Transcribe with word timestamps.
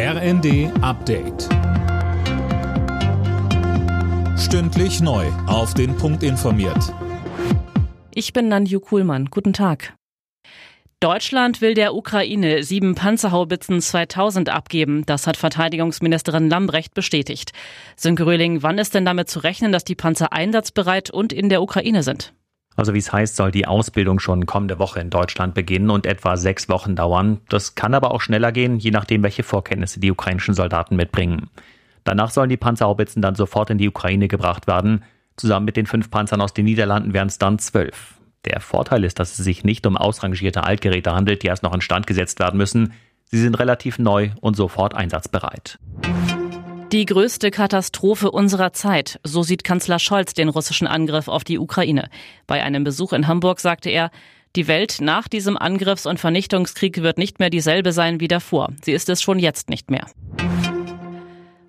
RND 0.00 0.70
Update. 0.80 1.48
Stündlich 4.38 5.00
neu. 5.00 5.26
Auf 5.48 5.74
den 5.74 5.96
Punkt 5.96 6.22
informiert. 6.22 6.94
Ich 8.14 8.32
bin 8.32 8.46
Nanju 8.46 8.78
Kuhlmann. 8.78 9.24
Guten 9.24 9.52
Tag. 9.52 9.94
Deutschland 11.00 11.60
will 11.60 11.74
der 11.74 11.96
Ukraine 11.96 12.62
sieben 12.62 12.94
Panzerhaubitzen 12.94 13.80
2000 13.80 14.50
abgeben. 14.50 15.04
Das 15.04 15.26
hat 15.26 15.36
Verteidigungsministerin 15.36 16.48
Lambrecht 16.48 16.94
bestätigt. 16.94 17.50
Sönke 17.96 18.24
Röhling, 18.24 18.62
wann 18.62 18.78
ist 18.78 18.94
denn 18.94 19.04
damit 19.04 19.28
zu 19.28 19.40
rechnen, 19.40 19.72
dass 19.72 19.82
die 19.82 19.96
Panzer 19.96 20.32
einsatzbereit 20.32 21.10
und 21.10 21.32
in 21.32 21.48
der 21.48 21.60
Ukraine 21.60 22.04
sind? 22.04 22.32
Also 22.78 22.94
wie 22.94 22.98
es 22.98 23.12
heißt, 23.12 23.34
soll 23.34 23.50
die 23.50 23.66
Ausbildung 23.66 24.20
schon 24.20 24.46
kommende 24.46 24.78
Woche 24.78 25.00
in 25.00 25.10
Deutschland 25.10 25.52
beginnen 25.52 25.90
und 25.90 26.06
etwa 26.06 26.36
sechs 26.36 26.68
Wochen 26.68 26.94
dauern. 26.94 27.40
Das 27.48 27.74
kann 27.74 27.92
aber 27.92 28.12
auch 28.12 28.20
schneller 28.20 28.52
gehen, 28.52 28.78
je 28.78 28.92
nachdem, 28.92 29.24
welche 29.24 29.42
Vorkenntnisse 29.42 29.98
die 29.98 30.12
ukrainischen 30.12 30.54
Soldaten 30.54 30.94
mitbringen. 30.94 31.50
Danach 32.04 32.30
sollen 32.30 32.50
die 32.50 32.56
Panzerhaubitzen 32.56 33.20
dann 33.20 33.34
sofort 33.34 33.70
in 33.70 33.78
die 33.78 33.88
Ukraine 33.88 34.28
gebracht 34.28 34.68
werden. 34.68 35.02
Zusammen 35.36 35.66
mit 35.66 35.76
den 35.76 35.86
fünf 35.86 36.08
Panzern 36.08 36.40
aus 36.40 36.54
den 36.54 36.66
Niederlanden 36.66 37.14
wären 37.14 37.26
es 37.26 37.38
dann 37.38 37.58
zwölf. 37.58 38.14
Der 38.44 38.60
Vorteil 38.60 39.02
ist, 39.02 39.18
dass 39.18 39.36
es 39.36 39.44
sich 39.44 39.64
nicht 39.64 39.84
um 39.84 39.96
ausrangierte 39.96 40.62
Altgeräte 40.62 41.12
handelt, 41.12 41.42
die 41.42 41.48
erst 41.48 41.64
noch 41.64 41.74
instand 41.74 42.06
gesetzt 42.06 42.38
werden 42.38 42.58
müssen. 42.58 42.92
Sie 43.24 43.40
sind 43.40 43.58
relativ 43.58 43.98
neu 43.98 44.30
und 44.40 44.54
sofort 44.54 44.94
einsatzbereit. 44.94 45.80
Die 46.92 47.04
größte 47.04 47.50
Katastrophe 47.50 48.30
unserer 48.30 48.72
Zeit, 48.72 49.20
so 49.22 49.42
sieht 49.42 49.62
Kanzler 49.62 49.98
Scholz 49.98 50.32
den 50.32 50.48
russischen 50.48 50.86
Angriff 50.86 51.28
auf 51.28 51.44
die 51.44 51.58
Ukraine. 51.58 52.08
Bei 52.46 52.62
einem 52.62 52.82
Besuch 52.82 53.12
in 53.12 53.26
Hamburg 53.26 53.60
sagte 53.60 53.90
er, 53.90 54.10
die 54.56 54.68
Welt 54.68 54.96
nach 55.02 55.28
diesem 55.28 55.58
Angriffs- 55.58 56.06
und 56.06 56.18
Vernichtungskrieg 56.18 57.02
wird 57.02 57.18
nicht 57.18 57.40
mehr 57.40 57.50
dieselbe 57.50 57.92
sein 57.92 58.20
wie 58.20 58.28
davor. 58.28 58.70
Sie 58.82 58.92
ist 58.92 59.10
es 59.10 59.20
schon 59.20 59.38
jetzt 59.38 59.68
nicht 59.68 59.90
mehr. 59.90 60.06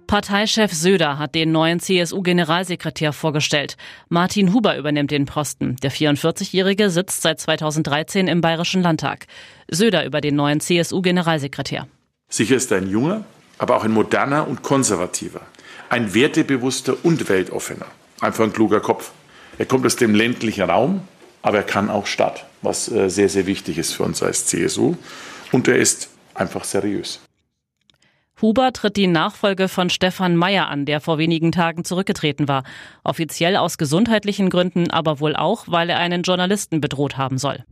Parteichef 0.07 0.71
Söder 0.71 1.19
hat 1.19 1.35
den 1.35 1.51
neuen 1.51 1.81
CSU-Generalsekretär 1.81 3.11
vorgestellt. 3.11 3.75
Martin 4.07 4.53
Huber 4.53 4.77
übernimmt 4.77 5.11
den 5.11 5.25
Posten. 5.25 5.75
Der 5.83 5.91
44-Jährige 5.91 6.89
sitzt 6.89 7.23
seit 7.23 7.41
2013 7.41 8.29
im 8.29 8.39
Bayerischen 8.39 8.81
Landtag. 8.81 9.27
Söder 9.69 10.05
über 10.05 10.21
den 10.21 10.35
neuen 10.35 10.61
CSU-Generalsekretär. 10.61 11.87
Sicher 12.29 12.55
ist 12.55 12.71
ein 12.71 12.89
junger, 12.89 13.25
aber 13.59 13.75
auch 13.75 13.83
ein 13.83 13.91
moderner 13.91 14.47
und 14.47 14.63
konservativer, 14.63 15.41
ein 15.89 16.15
wertebewusster 16.15 16.95
und 17.03 17.29
weltoffener. 17.29 17.85
Einfach 18.21 18.43
ein 18.43 18.53
kluger 18.53 18.79
Kopf. 18.79 19.11
Er 19.59 19.65
kommt 19.65 19.85
aus 19.85 19.95
dem 19.95 20.15
ländlichen 20.15 20.63
Raum, 20.63 21.01
aber 21.41 21.57
er 21.57 21.63
kann 21.63 21.89
auch 21.89 22.07
Stadt, 22.07 22.45
was 22.61 22.91
äh, 22.91 23.09
sehr, 23.09 23.29
sehr 23.29 23.45
wichtig 23.45 23.77
ist 23.77 23.93
für 23.93 24.03
uns 24.03 24.23
als 24.23 24.47
CSU. 24.47 24.95
Und 25.51 25.67
er 25.67 25.77
ist 25.77 26.09
einfach 26.33 26.63
seriös. 26.63 27.19
Huber 28.41 28.71
tritt 28.71 28.95
die 28.95 29.07
Nachfolge 29.07 29.67
von 29.67 29.89
Stefan 29.89 30.37
Mayer 30.37 30.69
an, 30.69 30.85
der 30.85 31.01
vor 31.01 31.17
wenigen 31.17 31.51
Tagen 31.51 31.83
zurückgetreten 31.83 32.47
war. 32.47 32.63
Offiziell 33.03 33.57
aus 33.57 33.77
gesundheitlichen 33.77 34.49
Gründen, 34.49 34.89
aber 34.91 35.19
wohl 35.19 35.35
auch, 35.35 35.65
weil 35.67 35.89
er 35.89 35.97
einen 35.97 36.23
Journalisten 36.23 36.79
bedroht 36.79 37.17
haben 37.17 37.37
soll. 37.37 37.65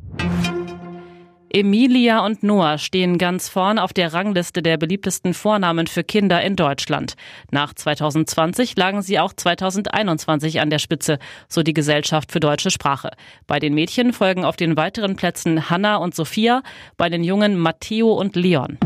Emilia 1.49 2.25
und 2.25 2.43
Noah 2.43 2.77
stehen 2.77 3.17
ganz 3.17 3.49
vorn 3.49 3.79
auf 3.79 3.93
der 3.93 4.13
Rangliste 4.13 4.61
der 4.61 4.77
beliebtesten 4.77 5.33
Vornamen 5.33 5.87
für 5.87 6.03
Kinder 6.03 6.41
in 6.41 6.55
Deutschland. 6.55 7.15
Nach 7.51 7.73
2020 7.73 8.75
lagen 8.75 9.01
sie 9.01 9.19
auch 9.19 9.33
2021 9.33 10.59
an 10.59 10.69
der 10.69 10.79
Spitze, 10.79 11.19
so 11.47 11.63
die 11.63 11.73
Gesellschaft 11.73 12.31
für 12.31 12.39
deutsche 12.39 12.71
Sprache. 12.71 13.11
Bei 13.47 13.59
den 13.59 13.73
Mädchen 13.73 14.13
folgen 14.13 14.45
auf 14.45 14.55
den 14.55 14.75
weiteren 14.77 15.15
Plätzen 15.15 15.69
Hanna 15.69 15.97
und 15.97 16.15
Sophia, 16.15 16.63
bei 16.97 17.09
den 17.09 17.23
Jungen 17.23 17.57
Matteo 17.57 18.11
und 18.11 18.35
Leon. 18.35 18.77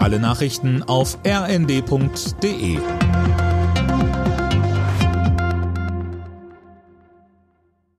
Alle 0.00 0.20
Nachrichten 0.20 0.82
auf 0.84 1.18
rnd.de 1.26 2.78